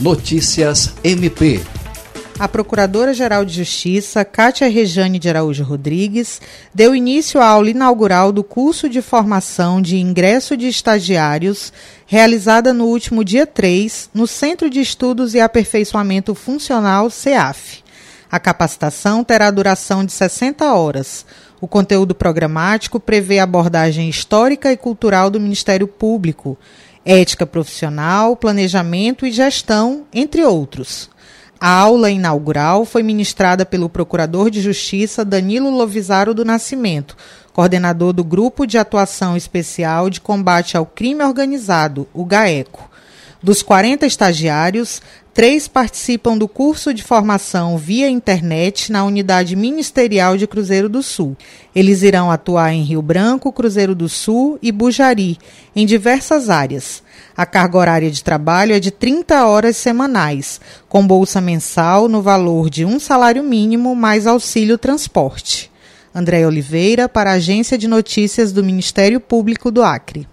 Notícias 0.00 0.94
MP. 1.02 1.60
A 2.38 2.46
Procuradora-Geral 2.46 3.44
de 3.44 3.52
Justiça, 3.52 4.24
Cátia 4.24 4.68
Rejane 4.68 5.18
de 5.18 5.28
Araújo 5.28 5.64
Rodrigues, 5.64 6.40
deu 6.72 6.94
início 6.94 7.40
à 7.40 7.48
aula 7.48 7.70
inaugural 7.70 8.30
do 8.30 8.44
curso 8.44 8.88
de 8.88 9.02
formação 9.02 9.82
de 9.82 9.96
ingresso 9.96 10.56
de 10.56 10.68
estagiários, 10.68 11.72
realizada 12.06 12.72
no 12.72 12.84
último 12.84 13.24
dia 13.24 13.44
3, 13.44 14.10
no 14.14 14.28
Centro 14.28 14.70
de 14.70 14.80
Estudos 14.80 15.34
e 15.34 15.40
Aperfeiçoamento 15.40 16.32
Funcional, 16.32 17.10
CEAF. 17.10 17.82
A 18.30 18.38
capacitação 18.38 19.24
terá 19.24 19.50
duração 19.50 20.04
de 20.04 20.12
60 20.12 20.72
horas. 20.72 21.26
O 21.60 21.66
conteúdo 21.66 22.14
programático 22.14 23.00
prevê 23.00 23.40
abordagem 23.40 24.08
histórica 24.08 24.70
e 24.70 24.76
cultural 24.76 25.28
do 25.28 25.40
Ministério 25.40 25.88
Público, 25.88 26.56
ética 27.08 27.46
profissional, 27.46 28.36
planejamento 28.36 29.24
e 29.24 29.32
gestão, 29.32 30.04
entre 30.12 30.44
outros. 30.44 31.08
A 31.58 31.70
aula 31.70 32.10
inaugural 32.10 32.84
foi 32.84 33.02
ministrada 33.02 33.64
pelo 33.64 33.88
Procurador 33.88 34.50
de 34.50 34.60
Justiça 34.60 35.24
Danilo 35.24 35.70
Lovisaro 35.70 36.34
do 36.34 36.44
Nascimento, 36.44 37.16
coordenador 37.54 38.12
do 38.12 38.22
Grupo 38.22 38.66
de 38.66 38.76
Atuação 38.76 39.38
Especial 39.38 40.10
de 40.10 40.20
Combate 40.20 40.76
ao 40.76 40.84
Crime 40.84 41.24
Organizado, 41.24 42.06
o 42.12 42.26
GAECO. 42.26 42.90
Dos 43.40 43.62
40 43.62 44.04
estagiários, 44.04 45.00
três 45.32 45.68
participam 45.68 46.36
do 46.36 46.48
curso 46.48 46.92
de 46.92 47.04
formação 47.04 47.78
via 47.78 48.10
internet 48.10 48.90
na 48.90 49.04
unidade 49.04 49.54
ministerial 49.54 50.36
de 50.36 50.44
Cruzeiro 50.44 50.88
do 50.88 51.04
Sul. 51.04 51.36
Eles 51.72 52.02
irão 52.02 52.32
atuar 52.32 52.72
em 52.72 52.82
Rio 52.82 53.00
Branco, 53.00 53.52
Cruzeiro 53.52 53.94
do 53.94 54.08
Sul 54.08 54.58
e 54.60 54.72
Bujari, 54.72 55.38
em 55.76 55.86
diversas 55.86 56.50
áreas. 56.50 57.00
A 57.36 57.46
carga 57.46 57.78
horária 57.78 58.10
de 58.10 58.24
trabalho 58.24 58.74
é 58.74 58.80
de 58.80 58.90
30 58.90 59.46
horas 59.46 59.76
semanais, 59.76 60.60
com 60.88 61.06
bolsa 61.06 61.40
mensal 61.40 62.08
no 62.08 62.20
valor 62.20 62.68
de 62.68 62.84
um 62.84 62.98
salário 62.98 63.44
mínimo 63.44 63.94
mais 63.94 64.26
auxílio 64.26 64.76
transporte. 64.76 65.70
André 66.12 66.44
Oliveira, 66.44 67.08
para 67.08 67.30
a 67.30 67.34
Agência 67.34 67.78
de 67.78 67.86
Notícias 67.86 68.50
do 68.50 68.64
Ministério 68.64 69.20
Público 69.20 69.70
do 69.70 69.84
Acre. 69.84 70.26